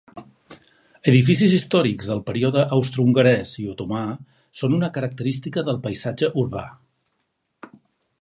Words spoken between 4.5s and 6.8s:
són una característica del paisatge urbà.